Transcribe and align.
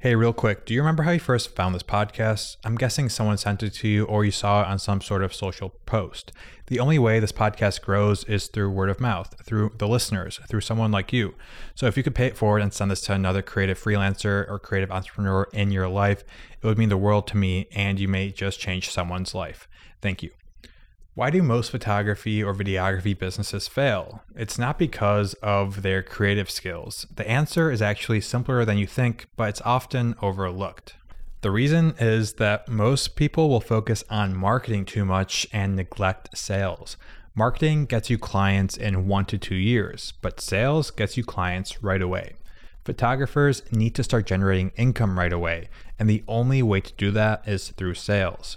Hey, 0.00 0.14
real 0.14 0.32
quick, 0.32 0.64
do 0.64 0.74
you 0.74 0.80
remember 0.80 1.02
how 1.02 1.10
you 1.10 1.18
first 1.18 1.56
found 1.56 1.74
this 1.74 1.82
podcast? 1.82 2.58
I'm 2.62 2.76
guessing 2.76 3.08
someone 3.08 3.36
sent 3.36 3.64
it 3.64 3.70
to 3.70 3.88
you 3.88 4.04
or 4.04 4.24
you 4.24 4.30
saw 4.30 4.62
it 4.62 4.68
on 4.68 4.78
some 4.78 5.00
sort 5.00 5.24
of 5.24 5.34
social 5.34 5.70
post. 5.86 6.30
The 6.68 6.78
only 6.78 7.00
way 7.00 7.18
this 7.18 7.32
podcast 7.32 7.82
grows 7.82 8.22
is 8.22 8.46
through 8.46 8.70
word 8.70 8.90
of 8.90 9.00
mouth, 9.00 9.34
through 9.44 9.72
the 9.76 9.88
listeners, 9.88 10.38
through 10.48 10.60
someone 10.60 10.92
like 10.92 11.12
you. 11.12 11.34
So 11.74 11.86
if 11.86 11.96
you 11.96 12.04
could 12.04 12.14
pay 12.14 12.26
it 12.26 12.36
forward 12.36 12.62
and 12.62 12.72
send 12.72 12.92
this 12.92 13.00
to 13.02 13.12
another 13.12 13.42
creative 13.42 13.76
freelancer 13.76 14.48
or 14.48 14.60
creative 14.60 14.92
entrepreneur 14.92 15.48
in 15.52 15.72
your 15.72 15.88
life, 15.88 16.22
it 16.62 16.64
would 16.68 16.78
mean 16.78 16.90
the 16.90 16.96
world 16.96 17.26
to 17.26 17.36
me 17.36 17.66
and 17.72 17.98
you 17.98 18.06
may 18.06 18.30
just 18.30 18.60
change 18.60 18.90
someone's 18.90 19.34
life. 19.34 19.66
Thank 20.00 20.22
you. 20.22 20.30
Why 21.18 21.30
do 21.30 21.42
most 21.42 21.72
photography 21.72 22.44
or 22.44 22.54
videography 22.54 23.18
businesses 23.18 23.66
fail? 23.66 24.22
It's 24.36 24.56
not 24.56 24.78
because 24.78 25.34
of 25.42 25.82
their 25.82 26.00
creative 26.00 26.48
skills. 26.48 27.08
The 27.12 27.28
answer 27.28 27.72
is 27.72 27.82
actually 27.82 28.20
simpler 28.20 28.64
than 28.64 28.78
you 28.78 28.86
think, 28.86 29.26
but 29.36 29.48
it's 29.48 29.60
often 29.62 30.14
overlooked. 30.22 30.94
The 31.40 31.50
reason 31.50 31.96
is 31.98 32.34
that 32.34 32.68
most 32.68 33.16
people 33.16 33.48
will 33.48 33.60
focus 33.60 34.04
on 34.08 34.36
marketing 34.36 34.84
too 34.84 35.04
much 35.04 35.44
and 35.52 35.74
neglect 35.74 36.38
sales. 36.38 36.96
Marketing 37.34 37.84
gets 37.84 38.08
you 38.08 38.16
clients 38.16 38.76
in 38.76 39.08
one 39.08 39.24
to 39.24 39.38
two 39.38 39.56
years, 39.56 40.12
but 40.22 40.40
sales 40.40 40.92
gets 40.92 41.16
you 41.16 41.24
clients 41.24 41.82
right 41.82 42.00
away. 42.00 42.34
Photographers 42.84 43.64
need 43.72 43.96
to 43.96 44.04
start 44.04 44.24
generating 44.24 44.70
income 44.76 45.18
right 45.18 45.32
away, 45.32 45.68
and 45.98 46.08
the 46.08 46.22
only 46.28 46.62
way 46.62 46.80
to 46.80 46.92
do 46.92 47.10
that 47.10 47.42
is 47.48 47.70
through 47.70 47.94
sales. 47.94 48.56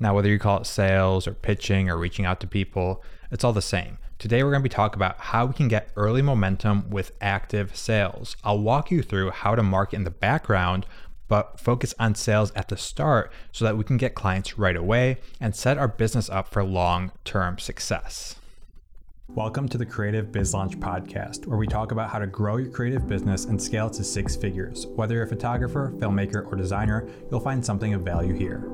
Now, 0.00 0.14
whether 0.14 0.28
you 0.28 0.40
call 0.40 0.60
it 0.60 0.66
sales 0.66 1.26
or 1.26 1.34
pitching 1.34 1.88
or 1.88 1.96
reaching 1.96 2.24
out 2.24 2.40
to 2.40 2.48
people, 2.48 3.02
it's 3.30 3.44
all 3.44 3.52
the 3.52 3.62
same. 3.62 3.98
Today, 4.18 4.42
we're 4.42 4.50
going 4.50 4.62
to 4.62 4.68
be 4.68 4.74
talking 4.74 4.98
about 4.98 5.18
how 5.18 5.46
we 5.46 5.54
can 5.54 5.68
get 5.68 5.90
early 5.96 6.20
momentum 6.20 6.90
with 6.90 7.12
active 7.20 7.76
sales. 7.76 8.36
I'll 8.42 8.58
walk 8.58 8.90
you 8.90 9.02
through 9.02 9.30
how 9.30 9.54
to 9.54 9.62
market 9.62 9.96
in 9.96 10.04
the 10.04 10.10
background, 10.10 10.84
but 11.28 11.60
focus 11.60 11.94
on 12.00 12.16
sales 12.16 12.50
at 12.56 12.68
the 12.68 12.76
start 12.76 13.32
so 13.52 13.64
that 13.64 13.76
we 13.76 13.84
can 13.84 13.96
get 13.96 14.16
clients 14.16 14.58
right 14.58 14.76
away 14.76 15.18
and 15.40 15.54
set 15.54 15.78
our 15.78 15.88
business 15.88 16.28
up 16.28 16.48
for 16.48 16.64
long 16.64 17.12
term 17.24 17.58
success. 17.58 18.36
Welcome 19.28 19.68
to 19.68 19.78
the 19.78 19.86
Creative 19.86 20.30
Biz 20.30 20.54
Launch 20.54 20.78
Podcast, 20.78 21.46
where 21.46 21.56
we 21.56 21.66
talk 21.66 21.92
about 21.92 22.10
how 22.10 22.18
to 22.18 22.26
grow 22.26 22.56
your 22.56 22.70
creative 22.70 23.06
business 23.06 23.44
and 23.44 23.62
scale 23.62 23.86
it 23.86 23.94
to 23.94 24.04
six 24.04 24.34
figures. 24.34 24.86
Whether 24.88 25.14
you're 25.14 25.24
a 25.24 25.28
photographer, 25.28 25.92
filmmaker, 25.96 26.50
or 26.50 26.56
designer, 26.56 27.08
you'll 27.30 27.40
find 27.40 27.64
something 27.64 27.94
of 27.94 28.02
value 28.02 28.34
here. 28.34 28.73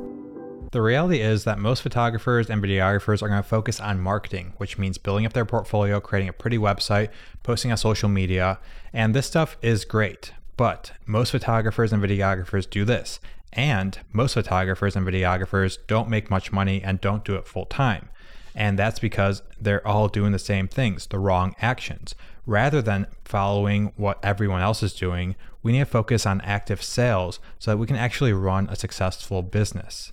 The 0.73 0.83
reality 0.83 1.21
is 1.21 1.43
that 1.45 1.59
most 1.59 1.83
photographers 1.83 2.49
and 2.49 2.63
videographers 2.63 3.23
are 3.23 3.29
going 3.29 3.43
to 3.43 3.49
focus 3.49 3.81
on 3.81 3.99
marketing, 3.99 4.53
which 4.59 4.79
means 4.79 4.99
building 4.99 5.27
up 5.27 5.33
their 5.33 5.45
portfolio, 5.45 5.99
creating 5.99 6.29
a 6.29 6.33
pretty 6.33 6.59
website, 6.59 7.09
posting 7.43 7.73
on 7.73 7.77
social 7.77 8.09
media, 8.09 8.61
and 8.93 9.13
this 9.13 9.27
stuff 9.27 9.57
is 9.63 9.85
great. 9.85 10.33
But 10.57 10.93
most 11.07 11.33
photographers 11.33 11.93
and 11.93 12.01
videographers 12.01 12.71
do 12.71 12.85
this, 12.85 13.19
and 13.53 13.99
most 14.13 14.35
photographers 14.35 14.95
and 14.95 15.05
videographers 15.05 15.79
don't 15.89 16.09
make 16.09 16.31
much 16.31 16.53
money 16.53 16.81
and 16.85 17.01
don't 17.01 17.25
do 17.25 17.35
it 17.35 17.49
full 17.49 17.67
time. 17.67 18.09
And 18.55 18.79
that's 18.79 19.01
because 19.01 19.43
they're 19.61 19.87
all 19.87 20.07
doing 20.07 20.31
the 20.31 20.39
same 20.39 20.69
things, 20.69 21.09
the 21.09 21.19
wrong 21.19 21.57
actions. 21.61 22.15
Rather 22.47 22.81
than 22.81 23.09
following 23.25 23.93
what 23.97 24.25
everyone 24.25 24.63
else 24.63 24.85
is 24.85 24.95
doing, 24.95 25.35
we 25.65 25.73
need 25.73 25.81
to 25.81 25.85
focus 25.85 26.27
on 26.27 26.41
active 26.43 26.81
sales 26.81 27.41
so 27.59 27.73
that 27.73 27.77
we 27.77 27.89
can 27.89 27.97
actually 27.97 28.33
run 28.33 28.69
a 28.69 28.77
successful 28.77 29.43
business. 29.43 30.13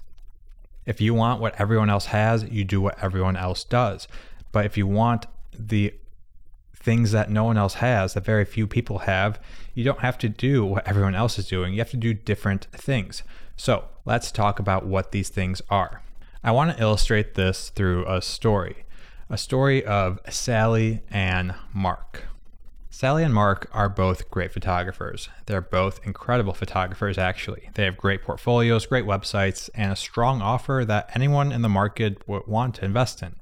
If 0.88 1.00
you 1.00 1.14
want 1.14 1.40
what 1.40 1.60
everyone 1.62 1.92
else 1.92 2.08
has, 2.08 2.44
you 2.46 2.64
do 2.64 2.82
what 2.82 2.98
everyone 3.00 3.38
else 3.38 3.64
does. 3.64 4.08
But 4.52 4.66
if 4.66 4.78
you 4.78 4.88
want 4.88 5.28
the 5.54 5.94
things 6.76 7.12
that 7.12 7.30
no 7.30 7.44
one 7.44 7.58
else 7.58 7.76
has, 7.76 8.16
that 8.16 8.26
very 8.26 8.46
few 8.46 8.66
people 8.66 9.00
have, 9.00 9.40
you 9.76 9.84
don't 9.84 10.00
have 10.00 10.18
to 10.20 10.30
do 10.30 10.66
what 10.66 10.88
everyone 10.88 11.14
else 11.14 11.38
is 11.38 11.48
doing. 11.48 11.74
You 11.74 11.80
have 11.80 11.92
to 11.92 11.98
do 11.98 12.14
different 12.14 12.68
things. 12.72 13.22
So 13.56 13.86
let's 14.06 14.32
talk 14.32 14.58
about 14.58 14.86
what 14.88 15.12
these 15.12 15.30
things 15.30 15.62
are. 15.70 16.02
I 16.44 16.52
want 16.52 16.76
to 16.76 16.82
illustrate 16.82 17.36
this 17.36 17.70
through 17.70 18.08
a 18.08 18.22
story 18.22 18.86
a 19.30 19.38
story 19.38 19.84
of 19.84 20.20
Sally 20.30 21.02
and 21.12 21.54
Mark. 21.74 22.24
Sally 23.00 23.24
and 23.24 23.32
Mark 23.32 23.70
are 23.74 23.90
both 23.90 24.32
great 24.32 24.52
photographers. 24.52 25.30
They're 25.46 25.62
both 25.62 26.00
incredible 26.04 26.56
photographers, 26.56 27.20
actually. 27.20 27.70
They 27.76 27.84
have 27.84 27.96
great 27.96 28.24
portfolios, 28.24 28.88
great 28.88 29.06
websites, 29.06 29.70
and 29.76 29.92
a 29.92 29.96
strong 29.96 30.42
offer 30.42 30.84
that 30.88 31.12
anyone 31.14 31.52
in 31.52 31.62
the 31.62 31.70
market 31.70 32.28
would 32.28 32.48
want 32.48 32.74
to 32.78 32.86
invest 32.86 33.22
in. 33.22 33.36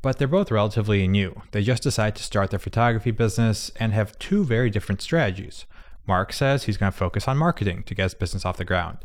But 0.00 0.16
they're 0.16 0.26
both 0.26 0.50
relatively 0.50 1.06
new. 1.06 1.42
They 1.50 1.62
just 1.62 1.82
decided 1.82 2.16
to 2.16 2.22
start 2.22 2.48
their 2.48 2.58
photography 2.58 3.10
business 3.10 3.70
and 3.78 3.92
have 3.92 4.18
two 4.18 4.44
very 4.44 4.70
different 4.70 5.02
strategies. 5.02 5.66
Mark 6.06 6.32
says 6.32 6.64
he's 6.64 6.78
going 6.78 6.90
to 6.90 6.96
focus 6.96 7.28
on 7.28 7.36
marketing 7.36 7.82
to 7.82 7.94
get 7.94 8.04
his 8.04 8.14
business 8.14 8.46
off 8.46 8.56
the 8.56 8.64
ground. 8.64 8.96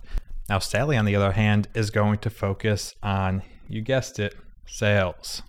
Now, 0.48 0.60
Sally, 0.60 0.96
on 0.96 1.04
the 1.04 1.18
other 1.18 1.34
hand, 1.34 1.68
is 1.74 1.90
going 1.90 2.20
to 2.20 2.30
focus 2.30 2.96
on, 3.04 3.42
you 3.68 3.82
guessed 3.82 4.20
it, 4.20 4.36
sales. 4.66 5.42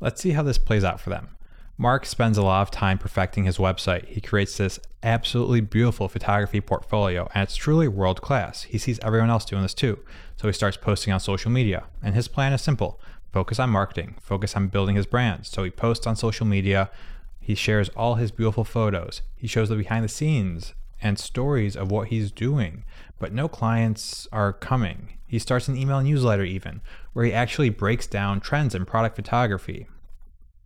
Let's 0.00 0.20
see 0.20 0.32
how 0.32 0.42
this 0.42 0.58
plays 0.58 0.84
out 0.84 1.00
for 1.00 1.08
them. 1.08 1.30
Mark 1.80 2.04
spends 2.04 2.36
a 2.36 2.42
lot 2.42 2.62
of 2.62 2.72
time 2.72 2.98
perfecting 2.98 3.44
his 3.44 3.56
website. 3.56 4.04
He 4.06 4.20
creates 4.20 4.56
this 4.56 4.80
absolutely 5.04 5.60
beautiful 5.60 6.08
photography 6.08 6.60
portfolio, 6.60 7.28
and 7.32 7.44
it's 7.44 7.54
truly 7.54 7.86
world 7.86 8.20
class. 8.20 8.64
He 8.64 8.78
sees 8.78 8.98
everyone 8.98 9.30
else 9.30 9.44
doing 9.44 9.62
this 9.62 9.74
too, 9.74 10.00
so 10.36 10.48
he 10.48 10.52
starts 10.52 10.76
posting 10.76 11.12
on 11.12 11.20
social 11.20 11.52
media. 11.52 11.84
And 12.02 12.16
his 12.16 12.26
plan 12.26 12.52
is 12.52 12.62
simple 12.62 13.00
focus 13.32 13.60
on 13.60 13.70
marketing, 13.70 14.16
focus 14.20 14.56
on 14.56 14.66
building 14.66 14.96
his 14.96 15.06
brand. 15.06 15.46
So 15.46 15.62
he 15.62 15.70
posts 15.70 16.04
on 16.04 16.16
social 16.16 16.46
media, 16.46 16.90
he 17.38 17.54
shares 17.54 17.90
all 17.90 18.16
his 18.16 18.32
beautiful 18.32 18.64
photos, 18.64 19.22
he 19.36 19.46
shows 19.46 19.68
the 19.68 19.76
behind 19.76 20.04
the 20.04 20.08
scenes 20.08 20.74
and 21.00 21.16
stories 21.16 21.76
of 21.76 21.92
what 21.92 22.08
he's 22.08 22.32
doing, 22.32 22.82
but 23.20 23.32
no 23.32 23.46
clients 23.46 24.26
are 24.32 24.52
coming. 24.52 25.16
He 25.28 25.38
starts 25.38 25.68
an 25.68 25.76
email 25.76 26.00
newsletter, 26.00 26.42
even, 26.42 26.80
where 27.12 27.24
he 27.24 27.32
actually 27.32 27.70
breaks 27.70 28.08
down 28.08 28.40
trends 28.40 28.74
in 28.74 28.84
product 28.84 29.14
photography 29.14 29.86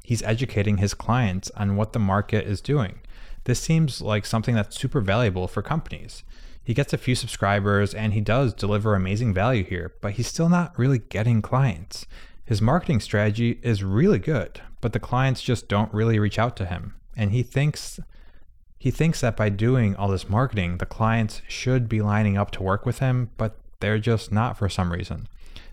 he's 0.02 0.22
educating 0.22 0.78
his 0.78 0.94
clients 0.94 1.50
on 1.56 1.76
what 1.76 1.92
the 1.92 1.98
market 1.98 2.46
is 2.46 2.60
doing. 2.60 3.00
This 3.44 3.60
seems 3.60 4.00
like 4.00 4.24
something 4.24 4.54
that's 4.54 4.78
super 4.78 5.00
valuable 5.00 5.48
for 5.48 5.62
companies. 5.62 6.22
He 6.64 6.74
gets 6.74 6.92
a 6.92 6.98
few 6.98 7.14
subscribers 7.14 7.92
and 7.92 8.12
he 8.12 8.20
does 8.20 8.54
deliver 8.54 8.94
amazing 8.94 9.34
value 9.34 9.64
here, 9.64 9.92
but 10.00 10.12
he's 10.12 10.28
still 10.28 10.48
not 10.48 10.78
really 10.78 10.98
getting 10.98 11.42
clients. 11.42 12.06
His 12.44 12.62
marketing 12.62 13.00
strategy 13.00 13.58
is 13.62 13.82
really 13.82 14.18
good, 14.18 14.60
but 14.80 14.92
the 14.92 15.00
clients 15.00 15.42
just 15.42 15.68
don't 15.68 15.92
really 15.92 16.18
reach 16.18 16.38
out 16.38 16.56
to 16.56 16.66
him. 16.66 16.94
And 17.16 17.32
he 17.32 17.42
thinks 17.42 17.98
he 18.78 18.90
thinks 18.90 19.20
that 19.20 19.36
by 19.36 19.48
doing 19.48 19.94
all 19.94 20.08
this 20.08 20.28
marketing, 20.28 20.78
the 20.78 20.86
clients 20.86 21.40
should 21.46 21.88
be 21.88 22.02
lining 22.02 22.36
up 22.36 22.50
to 22.52 22.64
work 22.64 22.84
with 22.84 22.98
him, 22.98 23.30
but 23.36 23.56
they're 23.78 24.00
just 24.00 24.32
not 24.32 24.58
for 24.58 24.68
some 24.68 24.92
reason. 24.92 25.28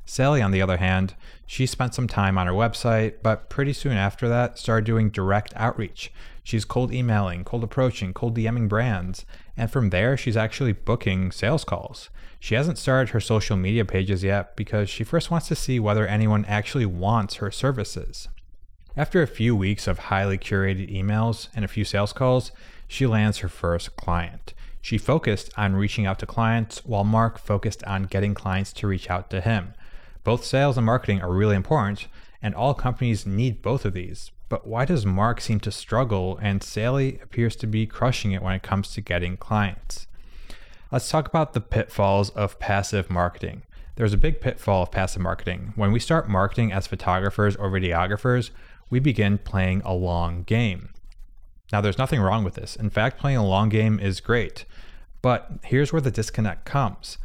Sally, 0.10 0.42
on 0.42 0.50
the 0.50 0.62
other 0.62 0.78
hand, 0.78 1.14
she 1.46 1.68
spent 1.68 1.94
some 1.94 2.08
time 2.08 2.36
on 2.40 2.48
her 2.48 2.54
website, 2.54 3.18
but 3.22 3.48
pretty 3.48 3.74
soon 3.74 3.94
after 3.94 4.28
that 4.28 4.58
started 4.58 4.84
doing 4.84 5.12
direct 5.12 5.54
outreach. 5.56 6.12
She's 6.42 6.66
cold 6.66 6.92
emailing, 6.92 7.44
cold 7.44 7.64
approaching, 7.64 8.12
cold 8.12 8.36
DMing 8.36 8.68
brands, 8.68 9.24
and 9.56 9.72
from 9.72 9.92
there 9.92 10.18
she's 10.18 10.36
actually 10.36 10.72
booking 10.72 11.32
sales 11.32 11.64
calls. 11.64 12.10
She 12.40 12.56
hasn't 12.56 12.80
started 12.80 13.10
her 13.10 13.20
social 13.20 13.56
media 13.56 13.86
pages 13.86 14.24
yet 14.24 14.56
because 14.56 14.90
she 14.90 15.04
first 15.04 15.30
wants 15.30 15.48
to 15.50 15.56
see 15.56 15.80
whether 15.80 16.08
anyone 16.08 16.44
actually 16.46 16.88
wants 16.88 17.36
her 17.36 17.52
services. 17.52 18.30
After 18.98 19.22
a 19.22 19.28
few 19.28 19.56
weeks 19.56 19.88
of 19.88 20.00
highly 20.00 20.40
curated 20.40 20.92
emails 20.92 21.50
and 21.56 21.64
a 21.64 21.68
few 21.68 21.86
sales 21.86 22.14
calls, 22.14 22.52
she 22.88 23.06
lands 23.06 23.38
her 23.38 23.48
first 23.48 23.96
client. 23.96 24.56
She 24.82 24.98
focused 24.98 25.52
on 25.56 25.76
reaching 25.76 26.08
out 26.08 26.18
to 26.18 26.26
clients 26.26 26.84
while 26.84 27.04
Mark 27.04 27.38
focused 27.38 27.84
on 27.84 28.04
getting 28.06 28.34
clients 28.34 28.74
to 28.74 28.88
reach 28.88 29.08
out 29.08 29.30
to 29.30 29.42
him. 29.42 29.76
Both 30.30 30.46
sales 30.46 30.78
and 30.78 30.86
marketing 30.86 31.24
are 31.24 31.34
really 31.34 31.56
important, 31.56 32.08
and 32.40 32.54
all 32.54 32.76
companies 32.76 33.26
need 33.26 33.64
both 33.64 33.84
of 33.84 33.96
these. 33.96 34.30
But 34.48 34.68
why 34.68 34.86
does 34.86 35.04
Mark 35.04 35.42
seem 35.42 35.60
to 35.62 35.72
struggle 35.72 36.38
and 36.40 36.62
Sally 36.62 37.20
appears 37.24 37.56
to 37.56 37.66
be 37.66 37.88
crushing 37.88 38.34
it 38.34 38.44
when 38.44 38.54
it 38.54 38.62
comes 38.62 38.94
to 38.94 39.02
getting 39.02 39.38
clients? 39.38 40.06
Let's 40.92 41.10
talk 41.10 41.28
about 41.28 41.54
the 41.54 41.62
pitfalls 41.62 42.30
of 42.30 42.60
passive 42.60 43.10
marketing. 43.10 43.64
There's 43.96 44.14
a 44.14 44.18
big 44.18 44.40
pitfall 44.40 44.84
of 44.84 44.92
passive 44.92 45.24
marketing. 45.24 45.74
When 45.76 45.92
we 45.92 46.00
start 46.00 46.30
marketing 46.30 46.72
as 46.72 46.86
photographers 46.86 47.56
or 47.56 47.72
videographers, 47.72 48.52
we 48.92 49.00
begin 49.00 49.40
playing 49.40 49.82
a 49.84 49.96
long 49.96 50.44
game. 50.44 50.90
Now, 51.72 51.82
there's 51.82 51.98
nothing 51.98 52.22
wrong 52.22 52.44
with 52.44 52.54
this. 52.54 52.76
In 52.76 52.92
fact, 52.92 53.20
playing 53.20 53.38
a 53.38 53.48
long 53.48 53.70
game 53.70 54.00
is 54.00 54.20
great. 54.20 54.66
But 55.24 55.54
here's 55.64 55.92
where 55.92 56.04
the 56.04 56.12
disconnect 56.12 56.66
comes 56.66 57.18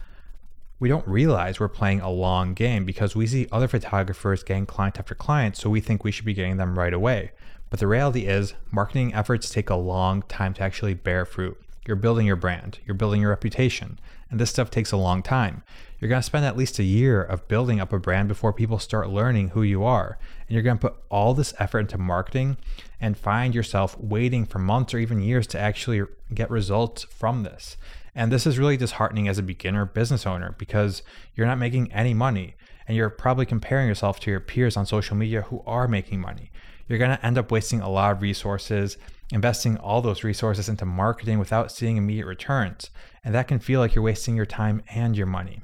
we 0.78 0.88
don't 0.88 1.06
realize 1.06 1.60
we're 1.60 1.68
playing 1.68 2.00
a 2.00 2.10
long 2.10 2.54
game 2.54 2.84
because 2.84 3.14
we 3.14 3.26
see 3.26 3.48
other 3.52 3.68
photographers 3.68 4.42
getting 4.42 4.66
client 4.66 4.98
after 4.98 5.14
client, 5.14 5.56
so 5.56 5.70
we 5.70 5.80
think 5.80 6.04
we 6.04 6.10
should 6.10 6.24
be 6.24 6.34
getting 6.34 6.56
them 6.56 6.78
right 6.78 6.92
away. 6.92 7.32
But 7.70 7.80
the 7.80 7.86
reality 7.86 8.26
is, 8.26 8.54
marketing 8.70 9.14
efforts 9.14 9.50
take 9.50 9.70
a 9.70 9.76
long 9.76 10.22
time 10.22 10.54
to 10.54 10.62
actually 10.62 10.94
bear 10.94 11.24
fruit. 11.24 11.60
You're 11.86 11.96
building 11.96 12.26
your 12.26 12.36
brand, 12.36 12.78
you're 12.86 12.94
building 12.94 13.20
your 13.20 13.30
reputation, 13.30 13.98
and 14.30 14.40
this 14.40 14.50
stuff 14.50 14.70
takes 14.70 14.90
a 14.90 14.96
long 14.96 15.22
time. 15.22 15.62
You're 15.98 16.08
going 16.08 16.20
to 16.20 16.26
spend 16.26 16.44
at 16.44 16.56
least 16.56 16.78
a 16.78 16.84
year 16.84 17.22
of 17.22 17.48
building 17.48 17.80
up 17.80 17.92
a 17.92 17.98
brand 17.98 18.28
before 18.28 18.52
people 18.52 18.78
start 18.78 19.08
learning 19.08 19.50
who 19.50 19.62
you 19.62 19.84
are. 19.84 20.18
And 20.46 20.54
you're 20.54 20.62
going 20.62 20.76
to 20.76 20.90
put 20.90 20.96
all 21.08 21.34
this 21.34 21.54
effort 21.58 21.80
into 21.80 21.98
marketing 21.98 22.58
and 23.00 23.16
find 23.16 23.54
yourself 23.54 23.98
waiting 23.98 24.44
for 24.44 24.58
months 24.58 24.92
or 24.92 24.98
even 24.98 25.22
years 25.22 25.46
to 25.48 25.58
actually 25.58 26.02
get 26.34 26.50
results 26.50 27.04
from 27.04 27.42
this. 27.42 27.76
And 28.14 28.30
this 28.30 28.46
is 28.46 28.58
really 28.58 28.76
disheartening 28.76 29.28
as 29.28 29.38
a 29.38 29.42
beginner 29.42 29.84
business 29.84 30.26
owner 30.26 30.54
because 30.58 31.02
you're 31.34 31.46
not 31.46 31.58
making 31.58 31.92
any 31.92 32.14
money 32.14 32.54
and 32.86 32.96
you're 32.96 33.10
probably 33.10 33.46
comparing 33.46 33.88
yourself 33.88 34.20
to 34.20 34.30
your 34.30 34.40
peers 34.40 34.76
on 34.76 34.86
social 34.86 35.16
media 35.16 35.42
who 35.42 35.62
are 35.66 35.88
making 35.88 36.20
money. 36.20 36.50
You're 36.86 36.98
going 36.98 37.16
to 37.16 37.26
end 37.26 37.38
up 37.38 37.50
wasting 37.50 37.80
a 37.80 37.90
lot 37.90 38.12
of 38.12 38.22
resources, 38.22 38.98
investing 39.32 39.78
all 39.78 40.02
those 40.02 40.22
resources 40.22 40.68
into 40.68 40.84
marketing 40.84 41.38
without 41.38 41.72
seeing 41.72 41.96
immediate 41.96 42.26
returns. 42.26 42.90
And 43.24 43.34
that 43.34 43.48
can 43.48 43.58
feel 43.58 43.80
like 43.80 43.94
you're 43.94 44.04
wasting 44.04 44.36
your 44.36 44.46
time 44.46 44.82
and 44.90 45.16
your 45.16 45.26
money. 45.26 45.62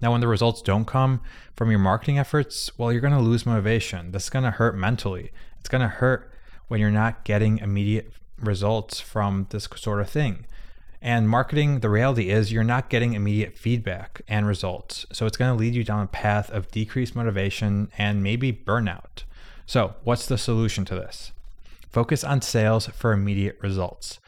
Now, 0.00 0.12
when 0.12 0.22
the 0.22 0.28
results 0.28 0.62
don't 0.62 0.86
come 0.86 1.20
from 1.54 1.70
your 1.70 1.78
marketing 1.78 2.18
efforts, 2.18 2.76
well, 2.78 2.90
you're 2.90 3.02
going 3.02 3.12
to 3.12 3.20
lose 3.20 3.44
motivation. 3.44 4.12
This 4.12 4.24
is 4.24 4.30
going 4.30 4.46
to 4.46 4.50
hurt 4.50 4.74
mentally. 4.74 5.30
It's 5.58 5.68
going 5.68 5.82
to 5.82 5.88
hurt 5.88 6.32
when 6.68 6.80
you're 6.80 6.90
not 6.90 7.24
getting 7.24 7.58
immediate 7.58 8.10
results 8.38 8.98
from 8.98 9.46
this 9.50 9.68
sort 9.76 10.00
of 10.00 10.08
thing. 10.08 10.46
And 11.02 11.28
marketing, 11.28 11.80
the 11.80 11.88
reality 11.88 12.28
is 12.28 12.52
you're 12.52 12.62
not 12.62 12.90
getting 12.90 13.14
immediate 13.14 13.56
feedback 13.56 14.20
and 14.28 14.46
results. 14.46 15.06
So 15.12 15.24
it's 15.24 15.36
going 15.36 15.50
to 15.50 15.58
lead 15.58 15.74
you 15.74 15.82
down 15.82 16.04
a 16.04 16.06
path 16.06 16.50
of 16.50 16.70
decreased 16.70 17.16
motivation 17.16 17.90
and 17.96 18.22
maybe 18.22 18.52
burnout. 18.52 19.24
So, 19.64 19.94
what's 20.04 20.26
the 20.26 20.36
solution 20.36 20.84
to 20.86 20.94
this? 20.94 21.32
Focus 21.90 22.22
on 22.22 22.42
sales 22.42 22.86
for 22.88 23.12
immediate 23.12 23.58
results. 23.62 24.18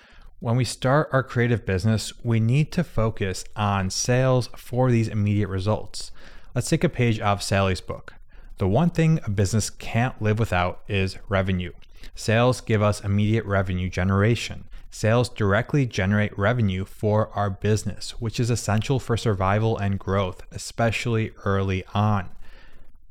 When 0.40 0.56
we 0.56 0.64
start 0.64 1.08
our 1.12 1.22
creative 1.22 1.66
business, 1.66 2.12
we 2.24 2.40
need 2.40 2.72
to 2.72 2.82
focus 2.82 3.44
on 3.54 3.90
sales 3.90 4.48
for 4.56 4.90
these 4.90 5.08
immediate 5.08 5.48
results. 5.48 6.10
Let's 6.54 6.68
take 6.68 6.84
a 6.84 6.88
page 6.88 7.20
out 7.20 7.34
of 7.34 7.42
Sally's 7.42 7.80
book. 7.80 8.14
The 8.58 8.66
one 8.66 8.90
thing 8.90 9.20
a 9.24 9.30
business 9.30 9.70
can't 9.70 10.20
live 10.20 10.38
without 10.38 10.80
is 10.88 11.18
revenue. 11.28 11.72
Sales 12.14 12.60
give 12.60 12.82
us 12.82 13.02
immediate 13.02 13.44
revenue 13.44 13.88
generation. 13.88 14.64
Sales 14.90 15.28
directly 15.28 15.86
generate 15.86 16.36
revenue 16.38 16.84
for 16.84 17.30
our 17.30 17.48
business, 17.48 18.10
which 18.20 18.38
is 18.38 18.50
essential 18.50 18.98
for 18.98 19.16
survival 19.16 19.78
and 19.78 19.98
growth, 19.98 20.42
especially 20.50 21.32
early 21.44 21.84
on. 21.94 22.28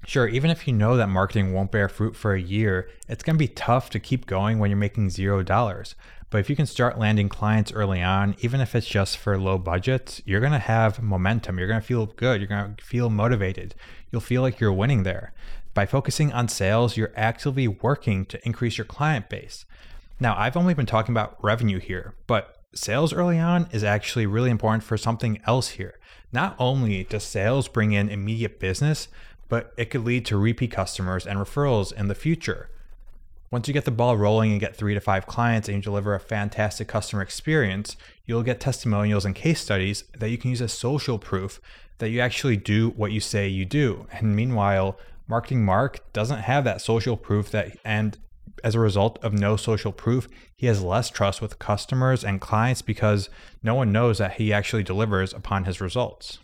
Sure, 0.05 0.27
even 0.27 0.49
if 0.51 0.67
you 0.67 0.73
know 0.73 0.97
that 0.97 1.07
marketing 1.07 1.53
won't 1.53 1.71
bear 1.71 1.89
fruit 1.89 2.15
for 2.15 2.33
a 2.33 2.41
year, 2.41 2.89
it's 3.07 3.23
going 3.23 3.35
to 3.35 3.39
be 3.39 3.47
tough 3.47 3.89
to 3.91 3.99
keep 3.99 4.25
going 4.25 4.59
when 4.59 4.69
you're 4.69 4.77
making 4.77 5.09
zero 5.09 5.43
dollars. 5.43 5.95
But 6.31 6.37
if 6.39 6.49
you 6.49 6.55
can 6.55 6.65
start 6.65 6.97
landing 6.97 7.29
clients 7.29 7.73
early 7.73 8.01
on, 8.01 8.35
even 8.39 8.61
if 8.61 8.73
it's 8.73 8.87
just 8.87 9.17
for 9.17 9.37
low 9.37 9.57
budgets, 9.57 10.21
you're 10.25 10.39
going 10.39 10.53
to 10.53 10.59
have 10.59 11.03
momentum. 11.03 11.59
You're 11.59 11.67
going 11.67 11.81
to 11.81 11.85
feel 11.85 12.05
good. 12.05 12.39
You're 12.39 12.47
going 12.47 12.75
to 12.75 12.83
feel 12.83 13.09
motivated. 13.09 13.75
You'll 14.11 14.21
feel 14.21 14.41
like 14.41 14.59
you're 14.59 14.71
winning 14.71 15.03
there. 15.03 15.33
By 15.73 15.85
focusing 15.85 16.33
on 16.33 16.49
sales, 16.49 16.97
you're 16.97 17.13
actively 17.15 17.67
working 17.67 18.25
to 18.25 18.45
increase 18.45 18.77
your 18.77 18.85
client 18.85 19.29
base. 19.29 19.65
Now, 20.19 20.35
I've 20.37 20.57
only 20.57 20.73
been 20.73 20.85
talking 20.85 21.13
about 21.13 21.41
revenue 21.41 21.79
here, 21.79 22.13
but 22.27 22.57
sales 22.73 23.13
early 23.13 23.39
on 23.39 23.69
is 23.71 23.83
actually 23.83 24.25
really 24.25 24.49
important 24.49 24.83
for 24.83 24.97
something 24.97 25.39
else 25.47 25.69
here. 25.69 25.97
Not 26.33 26.55
only 26.59 27.05
does 27.05 27.23
sales 27.23 27.67
bring 27.67 27.93
in 27.93 28.09
immediate 28.09 28.59
business, 28.59 29.07
but 29.47 29.73
it 29.77 29.85
could 29.89 30.03
lead 30.03 30.25
to 30.25 30.37
repeat 30.37 30.71
customers 30.71 31.25
and 31.25 31.39
referrals 31.39 31.93
in 31.93 32.07
the 32.07 32.15
future. 32.15 32.69
Once 33.49 33.67
you 33.67 33.73
get 33.73 33.83
the 33.83 33.91
ball 33.91 34.15
rolling 34.15 34.51
and 34.51 34.61
get 34.61 34.75
three 34.75 34.93
to 34.93 35.01
five 35.01 35.25
clients 35.25 35.67
and 35.67 35.77
you 35.77 35.81
deliver 35.81 36.15
a 36.15 36.19
fantastic 36.19 36.87
customer 36.87 37.21
experience, 37.21 37.97
you'll 38.25 38.43
get 38.43 38.59
testimonials 38.61 39.25
and 39.25 39.35
case 39.35 39.59
studies 39.59 40.05
that 40.17 40.29
you 40.29 40.37
can 40.37 40.49
use 40.49 40.61
as 40.61 40.71
social 40.71 41.17
proof 41.17 41.59
that 41.97 42.09
you 42.09 42.19
actually 42.19 42.57
do 42.57 42.89
what 42.91 43.11
you 43.11 43.19
say 43.19 43.47
you 43.47 43.65
do. 43.65 44.07
And 44.11 44.35
meanwhile, 44.35 44.97
Marketing 45.31 45.63
Mark 45.63 46.11
doesn't 46.11 46.41
have 46.41 46.65
that 46.65 46.81
social 46.81 47.15
proof 47.15 47.51
that 47.51 47.77
and 47.85 48.17
as 48.65 48.75
a 48.75 48.81
result 48.81 49.17
of 49.23 49.31
no 49.31 49.55
social 49.55 49.93
proof, 49.93 50.27
he 50.57 50.67
has 50.67 50.83
less 50.83 51.09
trust 51.09 51.41
with 51.41 51.57
customers 51.57 52.25
and 52.25 52.41
clients 52.41 52.81
because 52.81 53.29
no 53.63 53.73
one 53.73 53.93
knows 53.93 54.17
that 54.17 54.33
he 54.33 54.51
actually 54.51 54.83
delivers 54.83 55.31
upon 55.31 55.63
his 55.63 55.79
results. 55.79 56.39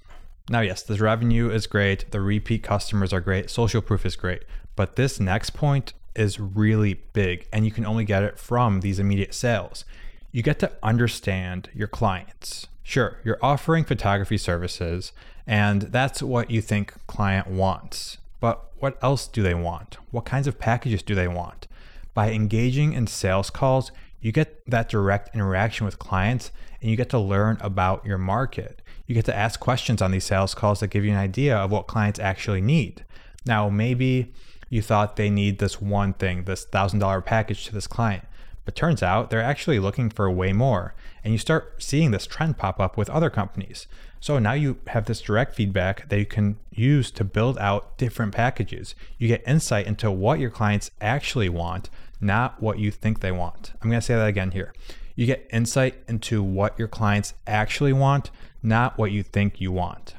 Now, 0.49 0.61
yes, 0.61 0.83
this 0.83 1.01
revenue 1.01 1.49
is 1.49 1.67
great, 1.67 2.09
the 2.11 2.21
repeat 2.21 2.63
customers 2.63 3.11
are 3.11 3.19
great, 3.19 3.49
social 3.49 3.81
proof 3.81 4.05
is 4.05 4.15
great, 4.15 4.45
but 4.77 4.95
this 4.95 5.19
next 5.19 5.49
point 5.49 5.91
is 6.15 6.39
really 6.39 6.93
big 7.11 7.45
and 7.51 7.65
you 7.65 7.71
can 7.71 7.85
only 7.85 8.05
get 8.05 8.23
it 8.23 8.39
from 8.39 8.79
these 8.79 8.99
immediate 8.99 9.33
sales. 9.33 9.83
You 10.31 10.43
get 10.43 10.59
to 10.59 10.71
understand 10.81 11.69
your 11.73 11.89
clients. 11.89 12.67
Sure, 12.83 13.19
you're 13.25 13.39
offering 13.41 13.83
photography 13.83 14.37
services 14.37 15.11
and 15.45 15.81
that's 15.81 16.23
what 16.23 16.49
you 16.49 16.61
think 16.61 16.93
client 17.05 17.47
wants. 17.47 18.17
But 18.39 18.71
what 18.79 18.97
else 19.03 19.27
do 19.27 19.41
they 19.41 19.53
want? 19.53 19.97
What 20.11 20.25
kinds 20.25 20.47
of 20.47 20.59
packages 20.59 21.01
do 21.01 21.15
they 21.15 21.27
want? 21.27 21.67
By 22.13 22.31
engaging 22.31 22.93
in 22.93 23.07
sales 23.07 23.49
calls, 23.49 23.91
you 24.21 24.31
get 24.31 24.69
that 24.69 24.89
direct 24.89 25.33
interaction 25.35 25.85
with 25.85 25.99
clients 25.99 26.51
and 26.81 26.89
you 26.89 26.97
get 26.97 27.09
to 27.09 27.19
learn 27.19 27.57
about 27.61 28.05
your 28.05 28.17
market. 28.17 28.81
You 29.05 29.15
get 29.15 29.25
to 29.25 29.35
ask 29.35 29.59
questions 29.59 30.01
on 30.01 30.11
these 30.11 30.25
sales 30.25 30.53
calls 30.53 30.79
that 30.79 30.87
give 30.87 31.05
you 31.05 31.11
an 31.11 31.17
idea 31.17 31.55
of 31.55 31.71
what 31.71 31.87
clients 31.87 32.19
actually 32.19 32.61
need. 32.61 33.05
Now, 33.45 33.69
maybe 33.69 34.33
you 34.69 34.81
thought 34.81 35.15
they 35.15 35.29
need 35.29 35.59
this 35.59 35.79
one 35.79 36.13
thing, 36.13 36.43
this 36.43 36.65
$1,000 36.65 37.25
package 37.25 37.65
to 37.65 37.73
this 37.73 37.87
client. 37.87 38.25
But 38.67 38.75
turns 38.75 39.01
out 39.01 39.29
they're 39.29 39.41
actually 39.41 39.79
looking 39.79 40.09
for 40.09 40.29
way 40.29 40.51
more. 40.51 40.93
And 41.23 41.31
you 41.31 41.37
start 41.37 41.81
seeing 41.81 42.11
this 42.11 42.27
trend 42.27 42.57
pop 42.57 42.81
up 42.81 42.97
with 42.97 43.09
other 43.09 43.29
companies. 43.29 43.87
So 44.19 44.39
now 44.39 44.51
you 44.51 44.79
have 44.87 45.05
this 45.05 45.21
direct 45.21 45.55
feedback 45.55 46.09
that 46.09 46.19
you 46.19 46.25
can 46.25 46.57
use 46.69 47.09
to 47.11 47.23
build 47.23 47.57
out 47.59 47.97
different 47.97 48.35
packages. 48.35 48.93
You 49.17 49.29
get 49.29 49.47
insight 49.47 49.87
into 49.87 50.11
what 50.11 50.41
your 50.41 50.49
clients 50.49 50.91
actually 50.99 51.47
want, 51.47 51.89
not 52.19 52.61
what 52.61 52.77
you 52.77 52.91
think 52.91 53.21
they 53.21 53.31
want. 53.31 53.71
I'm 53.81 53.89
going 53.89 54.01
to 54.01 54.05
say 54.05 54.15
that 54.15 54.27
again 54.27 54.51
here. 54.51 54.73
You 55.15 55.25
get 55.25 55.47
insight 55.53 56.03
into 56.09 56.43
what 56.43 56.77
your 56.77 56.89
clients 56.89 57.35
actually 57.47 57.93
want, 57.93 58.31
not 58.61 58.97
what 58.97 59.13
you 59.13 59.23
think 59.23 59.61
you 59.61 59.71
want. 59.71 60.15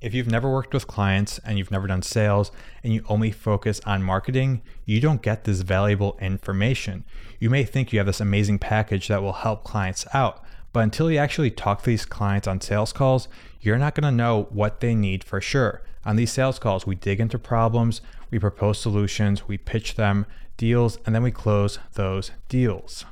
If 0.00 0.12
you've 0.12 0.30
never 0.30 0.50
worked 0.50 0.74
with 0.74 0.86
clients 0.86 1.38
and 1.38 1.56
you've 1.56 1.70
never 1.70 1.86
done 1.86 2.02
sales 2.02 2.52
and 2.84 2.92
you 2.92 3.02
only 3.08 3.30
focus 3.30 3.80
on 3.86 4.02
marketing, 4.02 4.60
you 4.84 5.00
don't 5.00 5.22
get 5.22 5.44
this 5.44 5.62
valuable 5.62 6.18
information. 6.20 7.04
You 7.40 7.48
may 7.48 7.64
think 7.64 7.92
you 7.92 7.98
have 7.98 8.06
this 8.06 8.20
amazing 8.20 8.58
package 8.58 9.08
that 9.08 9.22
will 9.22 9.32
help 9.32 9.64
clients 9.64 10.06
out, 10.12 10.44
but 10.74 10.80
until 10.80 11.10
you 11.10 11.18
actually 11.18 11.50
talk 11.50 11.80
to 11.80 11.86
these 11.86 12.04
clients 12.04 12.46
on 12.46 12.60
sales 12.60 12.92
calls, 12.92 13.28
you're 13.62 13.78
not 13.78 13.94
going 13.94 14.04
to 14.04 14.16
know 14.16 14.48
what 14.50 14.80
they 14.80 14.94
need 14.94 15.24
for 15.24 15.40
sure. 15.40 15.82
On 16.04 16.16
these 16.16 16.30
sales 16.30 16.58
calls, 16.58 16.86
we 16.86 16.94
dig 16.94 17.18
into 17.18 17.38
problems, 17.38 18.02
we 18.30 18.38
propose 18.38 18.78
solutions, 18.78 19.48
we 19.48 19.56
pitch 19.56 19.94
them 19.94 20.26
deals, 20.58 20.98
and 21.06 21.14
then 21.14 21.22
we 21.22 21.30
close 21.30 21.78
those 21.94 22.32
deals. 22.48 23.06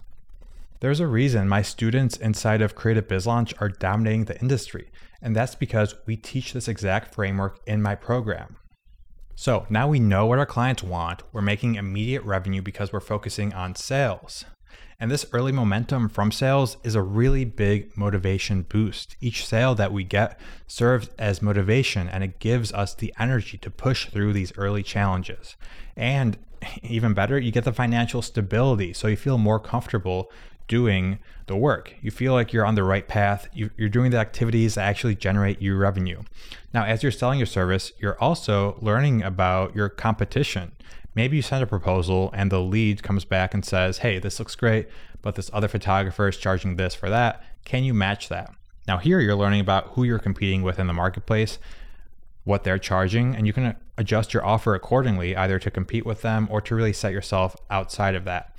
There's 0.81 1.00
a 1.00 1.06
reason 1.06 1.49
my 1.49 1.62
students 1.62 2.17
inside 2.17 2.61
of 2.61 2.75
Creative 2.75 3.06
Biz 3.06 3.26
Launch 3.26 3.55
are 3.59 3.69
dominating 3.69 4.25
the 4.25 4.38
industry, 4.41 4.91
and 5.23 5.35
that's 5.35 5.55
because 5.55 5.95
we 6.07 6.16
teach 6.16 6.52
this 6.52 6.69
exact 6.69 7.14
framework 7.14 7.61
in 7.66 7.81
my 7.81 7.95
program. 7.95 8.57
So 9.37 9.66
now 9.69 9.88
we 9.88 9.99
know 9.99 10.26
what 10.26 10.38
our 10.38 10.47
clients 10.47 10.83
want, 10.83 11.23
we're 11.33 11.43
making 11.43 11.75
immediate 11.75 12.23
revenue 12.23 12.62
because 12.62 12.93
we're 12.93 13.00
focusing 13.00 13.52
on 13.52 13.75
sales. 13.75 14.45
And 15.00 15.11
this 15.11 15.26
early 15.33 15.52
momentum 15.52 16.09
from 16.09 16.31
sales 16.31 16.76
is 16.85 16.95
a 16.95 17.02
really 17.02 17.45
big 17.45 17.97
motivation 17.97 18.62
boost. 18.62 19.16
Each 19.21 19.45
sale 19.45 19.75
that 19.75 19.93
we 19.93 20.04
get 20.04 20.38
serves 20.66 21.09
as 21.19 21.43
motivation 21.43 22.09
and 22.09 22.23
it 22.23 22.38
gives 22.38 22.73
us 22.73 22.95
the 22.95 23.12
energy 23.19 23.59
to 23.59 23.71
push 23.71 24.09
through 24.09 24.33
these 24.33 24.52
early 24.57 24.83
challenges. 24.83 25.57
And 25.97 26.38
even 26.83 27.12
better, 27.12 27.38
you 27.38 27.50
get 27.50 27.64
the 27.64 27.73
financial 27.73 28.23
stability. 28.23 28.93
So 28.93 29.09
you 29.09 29.16
feel 29.16 29.38
more 29.38 29.59
comfortable 29.59 30.31
doing 30.68 31.18
the 31.47 31.56
work. 31.56 31.94
You 32.00 32.11
feel 32.11 32.33
like 32.33 32.52
you're 32.52 32.64
on 32.64 32.75
the 32.75 32.85
right 32.85 33.06
path. 33.06 33.49
You, 33.52 33.71
are 33.78 33.88
doing 33.88 34.11
the 34.11 34.18
activities 34.18 34.75
that 34.75 34.83
actually 34.83 35.14
generate 35.14 35.61
you 35.61 35.76
revenue. 35.76 36.23
Now, 36.73 36.85
as 36.85 37.02
you're 37.02 37.12
selling 37.12 37.38
your 37.38 37.47
service, 37.47 37.92
you're 37.99 38.18
also 38.21 38.78
learning 38.80 39.23
about 39.23 39.75
your 39.75 39.88
competition. 39.88 40.73
Maybe 41.14 41.37
you 41.37 41.42
send 41.42 41.62
a 41.62 41.66
proposal 41.66 42.30
and 42.33 42.50
the 42.50 42.61
lead 42.61 43.02
comes 43.02 43.25
back 43.25 43.54
and 43.54 43.64
says, 43.64 43.99
Hey, 43.99 44.18
this 44.18 44.38
looks 44.38 44.56
great, 44.56 44.88
but 45.23 45.37
this 45.37 45.50
other 45.52 45.68
photographer 45.68 46.28
is 46.28 46.37
charging 46.37 46.76
this 46.76 46.94
for 46.94 47.09
that. 47.09 47.42
Can 47.64 47.85
you 47.85 47.94
match 47.94 48.28
that? 48.28 48.52
Now, 48.87 48.99
here 48.99 49.21
you're 49.21 49.37
learning 49.37 49.61
about 49.61 49.88
who 49.90 50.04
you're 50.04 50.18
competing 50.18 50.62
with 50.62 50.78
in 50.78 50.87
the 50.87 50.92
marketplace, 50.92 51.59
what 52.44 52.64
they're 52.64 52.78
charging, 52.78 53.35
and 53.35 53.47
you 53.47 53.52
can 53.52 53.76
adjust 53.97 54.35
your 54.35 54.44
offer 54.44 54.75
accordingly, 54.75 55.35
either 55.35 55.59
to 55.59 55.71
compete 55.71 56.04
with 56.04 56.21
them 56.23 56.49
or 56.50 56.61
to 56.61 56.75
really 56.75 56.92
set 56.92 57.12
yourself 57.12 57.56
outside 57.71 58.14
of 58.14 58.25
that. 58.25 58.54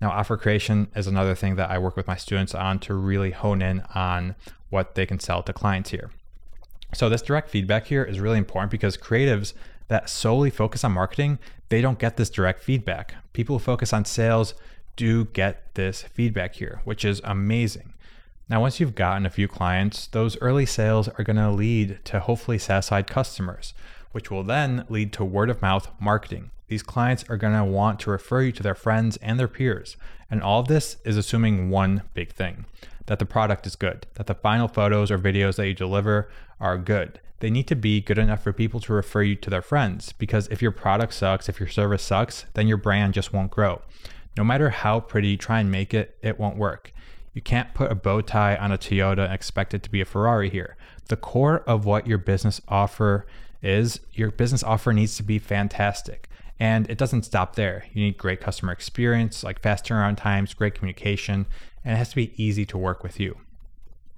Now, 0.00 0.10
offer 0.10 0.36
creation 0.36 0.88
is 0.94 1.06
another 1.06 1.34
thing 1.34 1.56
that 1.56 1.70
I 1.70 1.78
work 1.78 1.96
with 1.96 2.06
my 2.06 2.16
students 2.16 2.54
on 2.54 2.78
to 2.80 2.94
really 2.94 3.32
hone 3.32 3.60
in 3.62 3.82
on 3.94 4.36
what 4.70 4.94
they 4.94 5.06
can 5.06 5.18
sell 5.18 5.42
to 5.42 5.52
clients 5.52 5.90
here. 5.90 6.10
So, 6.94 7.08
this 7.08 7.22
direct 7.22 7.50
feedback 7.50 7.86
here 7.86 8.04
is 8.04 8.20
really 8.20 8.38
important 8.38 8.70
because 8.70 8.96
creatives 8.96 9.54
that 9.88 10.08
solely 10.08 10.50
focus 10.50 10.84
on 10.84 10.92
marketing, 10.92 11.38
they 11.68 11.80
don't 11.80 11.98
get 11.98 12.16
this 12.16 12.30
direct 12.30 12.62
feedback. 12.62 13.14
People 13.32 13.58
who 13.58 13.64
focus 13.64 13.92
on 13.92 14.04
sales 14.04 14.54
do 14.96 15.26
get 15.26 15.74
this 15.74 16.02
feedback 16.02 16.56
here, 16.56 16.80
which 16.84 17.04
is 17.04 17.20
amazing. 17.24 17.94
Now, 18.48 18.62
once 18.62 18.80
you've 18.80 18.94
gotten 18.94 19.26
a 19.26 19.30
few 19.30 19.46
clients, 19.46 20.06
those 20.06 20.40
early 20.40 20.64
sales 20.64 21.08
are 21.08 21.24
going 21.24 21.36
to 21.36 21.50
lead 21.50 21.98
to 22.04 22.20
hopefully 22.20 22.58
satisfied 22.58 23.06
customers, 23.06 23.74
which 24.12 24.30
will 24.30 24.42
then 24.42 24.84
lead 24.88 25.12
to 25.14 25.24
word 25.24 25.50
of 25.50 25.62
mouth 25.62 25.90
marketing. 26.00 26.50
These 26.68 26.82
clients 26.82 27.24
are 27.28 27.36
going 27.36 27.54
to 27.54 27.64
want 27.64 27.98
to 28.00 28.10
refer 28.10 28.42
you 28.42 28.52
to 28.52 28.62
their 28.62 28.74
friends 28.74 29.16
and 29.18 29.38
their 29.38 29.48
peers. 29.48 29.96
And 30.30 30.42
all 30.42 30.60
of 30.60 30.68
this 30.68 30.98
is 31.04 31.16
assuming 31.16 31.70
one 31.70 32.02
big 32.14 32.32
thing 32.32 32.66
that 33.06 33.18
the 33.18 33.26
product 33.26 33.66
is 33.66 33.74
good, 33.74 34.06
that 34.14 34.26
the 34.26 34.34
final 34.34 34.68
photos 34.68 35.10
or 35.10 35.18
videos 35.18 35.56
that 35.56 35.66
you 35.66 35.72
deliver 35.72 36.28
are 36.60 36.76
good. 36.76 37.20
They 37.40 37.50
need 37.50 37.66
to 37.68 37.76
be 37.76 38.00
good 38.00 38.18
enough 38.18 38.42
for 38.42 38.52
people 38.52 38.80
to 38.80 38.92
refer 38.92 39.22
you 39.22 39.34
to 39.36 39.48
their 39.48 39.62
friends 39.62 40.12
because 40.12 40.48
if 40.48 40.60
your 40.60 40.72
product 40.72 41.14
sucks, 41.14 41.48
if 41.48 41.58
your 41.58 41.68
service 41.68 42.02
sucks, 42.02 42.44
then 42.54 42.68
your 42.68 42.76
brand 42.76 43.14
just 43.14 43.32
won't 43.32 43.50
grow. 43.50 43.80
No 44.36 44.44
matter 44.44 44.70
how 44.70 45.00
pretty 45.00 45.28
you 45.28 45.36
try 45.36 45.60
and 45.60 45.70
make 45.70 45.94
it, 45.94 46.18
it 46.20 46.38
won't 46.38 46.56
work. 46.56 46.92
You 47.32 47.40
can't 47.40 47.72
put 47.74 47.90
a 47.90 47.94
bow 47.94 48.20
tie 48.20 48.56
on 48.56 48.72
a 48.72 48.78
Toyota 48.78 49.24
and 49.24 49.32
expect 49.32 49.72
it 49.72 49.82
to 49.84 49.90
be 49.90 50.00
a 50.00 50.04
Ferrari 50.04 50.50
here. 50.50 50.76
The 51.06 51.16
core 51.16 51.60
of 51.60 51.84
what 51.84 52.06
your 52.06 52.18
business 52.18 52.60
offer 52.68 53.26
is 53.62 54.00
your 54.12 54.30
business 54.30 54.62
offer 54.62 54.92
needs 54.92 55.16
to 55.16 55.22
be 55.22 55.38
fantastic. 55.38 56.28
And 56.60 56.90
it 56.90 56.98
doesn't 56.98 57.24
stop 57.24 57.54
there. 57.54 57.84
You 57.92 58.04
need 58.04 58.18
great 58.18 58.40
customer 58.40 58.72
experience, 58.72 59.44
like 59.44 59.60
fast 59.60 59.84
turnaround 59.84 60.16
times, 60.16 60.54
great 60.54 60.74
communication, 60.74 61.46
and 61.84 61.94
it 61.94 61.96
has 61.96 62.10
to 62.10 62.16
be 62.16 62.42
easy 62.42 62.66
to 62.66 62.78
work 62.78 63.02
with 63.02 63.20
you. 63.20 63.38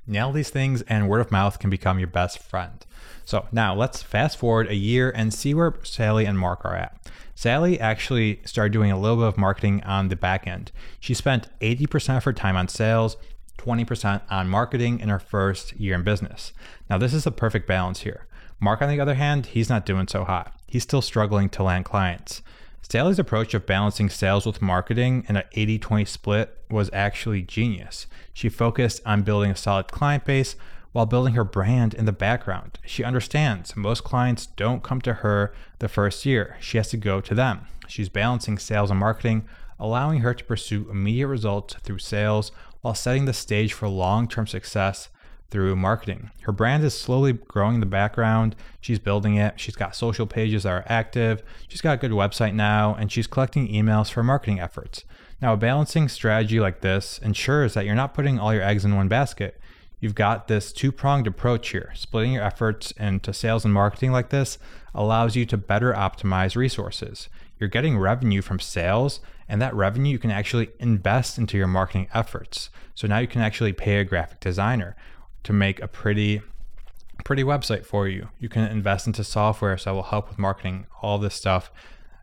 Nail 0.06 0.32
these 0.32 0.50
things, 0.50 0.82
and 0.82 1.08
word 1.08 1.20
of 1.20 1.30
mouth 1.30 1.58
can 1.58 1.70
become 1.70 1.98
your 1.98 2.08
best 2.08 2.38
friend. 2.38 2.84
So 3.24 3.46
now 3.52 3.74
let's 3.74 4.02
fast 4.02 4.38
forward 4.38 4.68
a 4.68 4.74
year 4.74 5.12
and 5.14 5.32
see 5.32 5.54
where 5.54 5.74
Sally 5.82 6.24
and 6.24 6.38
Mark 6.38 6.64
are 6.64 6.74
at. 6.74 6.96
Sally 7.34 7.78
actually 7.78 8.40
started 8.44 8.72
doing 8.72 8.90
a 8.90 8.98
little 8.98 9.18
bit 9.18 9.26
of 9.26 9.38
marketing 9.38 9.82
on 9.84 10.08
the 10.08 10.16
back 10.16 10.46
end. 10.46 10.72
She 10.98 11.14
spent 11.14 11.48
80% 11.60 12.16
of 12.16 12.24
her 12.24 12.32
time 12.32 12.56
on 12.56 12.68
sales, 12.68 13.16
20% 13.58 14.22
on 14.30 14.48
marketing 14.48 15.00
in 15.00 15.10
her 15.10 15.18
first 15.18 15.74
year 15.74 15.94
in 15.94 16.02
business. 16.02 16.52
Now, 16.88 16.98
this 16.98 17.14
is 17.14 17.26
a 17.26 17.30
perfect 17.30 17.68
balance 17.68 18.00
here. 18.00 18.26
Mark, 18.60 18.82
on 18.82 18.90
the 18.90 19.00
other 19.00 19.14
hand, 19.14 19.46
he's 19.46 19.70
not 19.70 19.86
doing 19.86 20.06
so 20.06 20.24
hot. 20.24 20.52
He's 20.66 20.82
still 20.82 21.02
struggling 21.02 21.48
to 21.50 21.62
land 21.62 21.86
clients. 21.86 22.42
Sally's 22.82 23.18
approach 23.18 23.54
of 23.54 23.66
balancing 23.66 24.10
sales 24.10 24.44
with 24.44 24.60
marketing 24.60 25.24
in 25.28 25.36
an 25.36 25.44
80 25.52 25.78
20 25.78 26.04
split 26.04 26.58
was 26.68 26.90
actually 26.92 27.40
genius. 27.40 28.06
She 28.32 28.48
focused 28.48 29.00
on 29.06 29.22
building 29.22 29.50
a 29.50 29.56
solid 29.56 29.88
client 29.88 30.24
base 30.24 30.56
while 30.92 31.06
building 31.06 31.34
her 31.34 31.44
brand 31.44 31.94
in 31.94 32.04
the 32.04 32.12
background. 32.12 32.78
She 32.84 33.04
understands 33.04 33.76
most 33.76 34.02
clients 34.02 34.46
don't 34.46 34.82
come 34.82 35.00
to 35.02 35.14
her 35.14 35.54
the 35.78 35.88
first 35.88 36.26
year, 36.26 36.56
she 36.60 36.78
has 36.78 36.90
to 36.90 36.96
go 36.96 37.20
to 37.20 37.34
them. 37.34 37.66
She's 37.86 38.08
balancing 38.08 38.58
sales 38.58 38.90
and 38.90 38.98
marketing, 38.98 39.46
allowing 39.78 40.20
her 40.20 40.34
to 40.34 40.44
pursue 40.44 40.90
immediate 40.90 41.28
results 41.28 41.74
through 41.74 41.98
sales 41.98 42.50
while 42.80 42.94
setting 42.94 43.24
the 43.24 43.32
stage 43.32 43.72
for 43.72 43.88
long 43.88 44.26
term 44.26 44.46
success 44.46 45.08
through 45.50 45.76
marketing. 45.76 46.30
Her 46.42 46.52
brand 46.52 46.84
is 46.84 46.98
slowly 46.98 47.32
growing 47.32 47.74
in 47.74 47.80
the 47.80 47.86
background. 47.86 48.56
She's 48.80 48.98
building 48.98 49.36
it. 49.36 49.58
She's 49.58 49.76
got 49.76 49.96
social 49.96 50.26
pages 50.26 50.62
that 50.62 50.70
are 50.70 50.84
active. 50.86 51.42
She's 51.68 51.80
got 51.80 51.94
a 51.94 52.00
good 52.00 52.12
website 52.12 52.54
now, 52.54 52.94
and 52.94 53.10
she's 53.10 53.26
collecting 53.26 53.68
emails 53.68 54.10
for 54.10 54.22
marketing 54.22 54.60
efforts. 54.60 55.04
Now, 55.42 55.54
a 55.54 55.56
balancing 55.56 56.08
strategy 56.08 56.60
like 56.60 56.80
this 56.80 57.18
ensures 57.18 57.74
that 57.74 57.86
you're 57.86 57.94
not 57.94 58.14
putting 58.14 58.38
all 58.38 58.54
your 58.54 58.62
eggs 58.62 58.84
in 58.84 58.94
one 58.94 59.08
basket 59.08 59.60
you've 60.00 60.14
got 60.14 60.48
this 60.48 60.72
two 60.72 60.90
pronged 60.90 61.26
approach 61.26 61.68
here. 61.68 61.92
Splitting 61.94 62.32
your 62.32 62.42
efforts 62.42 62.90
into 62.92 63.32
sales 63.32 63.64
and 63.64 63.72
marketing 63.72 64.12
like 64.12 64.30
this 64.30 64.58
allows 64.94 65.36
you 65.36 65.46
to 65.46 65.56
better 65.56 65.92
optimize 65.92 66.56
resources. 66.56 67.28
You're 67.58 67.68
getting 67.68 67.98
revenue 67.98 68.42
from 68.42 68.58
sales, 68.58 69.20
and 69.48 69.60
that 69.60 69.74
revenue 69.74 70.12
you 70.12 70.18
can 70.18 70.30
actually 70.30 70.70
invest 70.78 71.38
into 71.38 71.58
your 71.58 71.66
marketing 71.66 72.08
efforts. 72.14 72.70
So 72.94 73.06
now 73.06 73.18
you 73.18 73.28
can 73.28 73.42
actually 73.42 73.72
pay 73.72 73.98
a 73.98 74.04
graphic 74.04 74.40
designer 74.40 74.96
to 75.44 75.52
make 75.52 75.80
a 75.80 75.88
pretty 75.88 76.42
pretty 77.24 77.44
website 77.44 77.84
for 77.84 78.08
you. 78.08 78.28
You 78.38 78.48
can 78.48 78.64
invest 78.64 79.06
into 79.06 79.24
software 79.24 79.76
so 79.76 79.90
that 79.90 79.94
will 79.94 80.04
help 80.04 80.28
with 80.28 80.38
marketing, 80.38 80.86
all 81.02 81.18
this 81.18 81.34
stuff. 81.34 81.70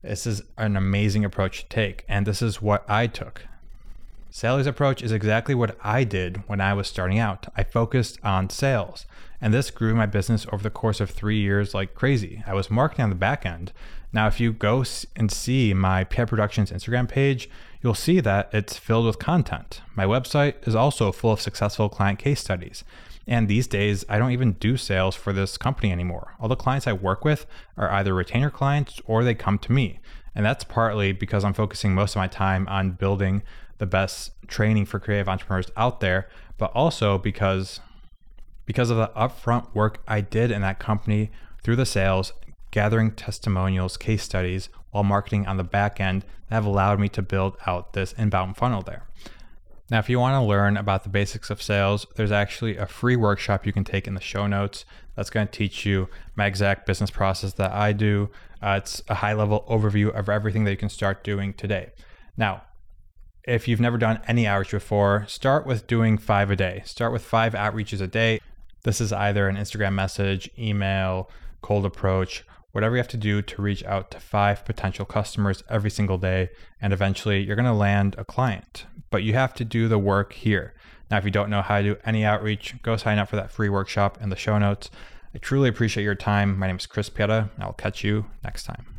This 0.02 0.26
is 0.26 0.42
an 0.58 0.76
amazing 0.76 1.24
approach 1.24 1.60
to 1.62 1.70
take, 1.70 2.04
and 2.08 2.26
this 2.26 2.42
is 2.42 2.62
what 2.62 2.84
I 2.90 3.08
took. 3.08 3.46
Sally's 4.30 4.68
approach 4.68 5.02
is 5.02 5.12
exactly 5.12 5.56
what 5.56 5.78
I 5.84 6.04
did 6.04 6.44
when 6.48 6.62
I 6.62 6.74
was 6.74 6.88
starting 6.88 7.20
out. 7.20 7.48
I 7.56 7.64
focused 7.64 8.20
on 8.24 8.50
sales, 8.50 9.06
and 9.42 9.54
this 9.54 9.70
grew 9.70 9.94
my 9.96 10.06
business 10.06 10.46
over 10.52 10.64
the 10.64 10.70
course 10.70 11.00
of 11.00 11.10
three 11.10 11.40
years 11.40 11.74
like 11.74 11.94
crazy. 11.94 12.44
I 12.48 12.54
was 12.54 12.72
marketing 12.72 13.04
on 13.04 13.10
the 13.10 13.16
back 13.16 13.46
end. 13.46 13.72
Now, 14.12 14.28
if 14.28 14.40
you 14.40 14.54
go 14.54 14.84
and 15.16 15.32
see 15.32 15.74
my 15.74 16.04
PI 16.06 16.26
Productions 16.26 16.72
Instagram 16.72 17.08
page, 17.08 17.50
you'll 17.82 17.94
see 17.94 18.20
that 18.22 18.50
it's 18.52 18.78
filled 18.78 19.06
with 19.06 19.20
content. 19.20 19.82
My 19.96 20.06
website 20.06 20.68
is 20.68 20.76
also 20.76 21.12
full 21.12 21.32
of 21.32 21.42
successful 21.42 21.90
client 21.90 22.20
case 22.20 22.40
studies. 22.40 22.84
And 23.28 23.48
these 23.48 23.68
days, 23.68 24.06
I 24.08 24.18
don't 24.18 24.32
even 24.32 24.54
do 24.54 24.78
sales 24.78 25.16
for 25.16 25.34
this 25.34 25.58
company 25.58 25.92
anymore. 25.92 26.36
All 26.40 26.48
the 26.48 26.56
clients 26.56 26.88
I 26.88 26.94
work 26.94 27.26
with 27.26 27.46
are 27.76 27.92
either 27.92 28.14
retainer 28.14 28.50
clients 28.50 29.02
or 29.06 29.24
they 29.24 29.36
come 29.36 29.60
to 29.60 29.72
me. 29.72 30.00
And 30.34 30.46
that's 30.46 30.64
partly 30.64 31.12
because 31.12 31.44
I'm 31.44 31.54
focusing 31.54 31.94
most 31.94 32.16
of 32.16 32.20
my 32.20 32.28
time 32.28 32.68
on 32.70 32.92
building 32.92 33.44
the 33.80 33.86
best 33.86 34.32
training 34.48 34.86
for 34.86 35.00
creative 35.00 35.28
entrepreneurs 35.28 35.70
out 35.76 36.00
there, 36.00 36.30
but 36.58 36.72
also 36.72 37.18
because 37.18 37.82
because 38.68 38.92
of 38.92 38.98
the 38.98 39.08
upfront 39.16 39.74
work 39.74 40.04
I 40.08 40.22
did 40.22 40.52
in 40.52 40.62
that 40.62 40.78
company 40.78 41.32
through 41.64 41.78
the 41.78 41.86
sales, 41.86 42.34
gathering 42.70 43.12
testimonials, 43.12 43.98
case 43.98 44.22
studies, 44.22 44.70
while 44.92 45.04
marketing 45.04 45.48
on 45.48 45.58
the 45.58 45.64
back 45.64 46.00
end 46.00 46.24
that 46.50 46.56
have 46.56 46.66
allowed 46.66 47.00
me 47.00 47.10
to 47.10 47.22
build 47.24 47.58
out 47.66 47.94
this 47.94 48.14
inbound 48.14 48.58
funnel 48.58 48.84
there. 48.84 49.08
Now, 49.90 50.00
if 50.00 50.10
you 50.10 50.20
want 50.20 50.36
to 50.36 50.46
learn 50.46 50.76
about 50.76 51.04
the 51.04 51.10
basics 51.10 51.50
of 51.50 51.62
sales, 51.62 52.06
there's 52.16 52.32
actually 52.32 52.76
a 52.76 52.86
free 52.86 53.16
workshop 53.16 53.66
you 53.66 53.72
can 53.72 53.86
take 53.86 54.06
in 54.06 54.16
the 54.16 54.22
show 54.22 54.46
notes 54.46 54.84
that's 55.16 55.30
going 55.30 55.48
to 55.48 55.52
teach 55.52 55.86
you 55.86 56.10
my 56.36 56.46
exact 56.46 56.86
business 56.86 57.10
process 57.10 57.54
that 57.54 57.72
I 57.72 57.94
do. 57.94 58.30
Uh, 58.62 58.80
it's 58.82 59.02
a 59.08 59.16
high 59.16 59.34
level 59.34 59.66
overview 59.70 60.14
of 60.14 60.28
everything 60.28 60.66
that 60.66 60.72
you 60.72 60.78
can 60.78 60.90
start 60.90 61.24
doing 61.24 61.54
today. 61.54 61.92
Now, 62.36 62.64
if 63.44 63.68
you've 63.68 63.80
never 63.80 63.98
done 63.98 64.20
any 64.28 64.46
outreach 64.46 64.72
before, 64.72 65.26
start 65.28 65.66
with 65.66 65.88
doing 65.88 66.18
five 66.18 66.52
a 66.52 66.56
day. 66.58 66.82
Start 66.86 67.14
with 67.14 67.24
five 67.24 67.54
outreaches 67.54 68.02
a 68.02 68.08
day. 68.08 68.42
This 68.84 69.02
is 69.02 69.12
either 69.12 69.48
an 69.48 69.56
Instagram 69.56 69.94
message, 69.94 70.50
email, 70.58 71.30
cold 71.62 71.86
approach, 71.86 72.44
whatever 72.72 72.96
you 72.96 73.00
have 73.00 73.08
to 73.10 73.18
do 73.18 73.42
to 73.42 73.62
reach 73.62 73.84
out 73.86 74.12
to 74.12 74.20
five 74.20 74.64
potential 74.66 75.06
customers 75.06 75.64
every 75.70 75.90
single 75.90 76.18
day. 76.18 76.50
And 76.82 76.94
eventually 76.94 77.42
you're 77.42 77.56
going 77.56 77.66
to 77.66 77.74
land 77.74 78.16
a 78.18 78.26
client. 78.26 78.86
But 79.10 79.24
you 79.24 79.34
have 79.34 79.54
to 79.56 79.66
do 79.66 79.88
the 79.88 79.98
work 79.98 80.34
here. 80.34 80.74
Now, 81.10 81.18
if 81.18 81.26
you 81.26 81.32
don't 81.32 81.50
know 81.50 81.62
how 81.62 81.78
to 81.78 81.84
do 81.84 81.98
any 82.06 82.26
outreach, 82.26 82.76
go 82.84 82.98
sign 82.98 83.18
up 83.18 83.30
for 83.30 83.38
that 83.38 83.52
free 83.52 83.70
workshop 83.70 84.20
in 84.22 84.30
the 84.30 84.36
show 84.36 84.58
notes. 84.58 84.90
I 85.34 85.38
truly 85.38 85.70
appreciate 85.70 86.04
your 86.04 86.16
time. 86.16 86.58
My 86.58 86.68
name 86.68 86.78
is 86.78 86.86
Chris 86.86 87.10
Pieta. 87.10 87.50
and 87.56 87.64
I'll 87.64 87.74
catch 87.74 88.04
you 88.04 88.26
next 88.44 88.64
time. 88.64 88.97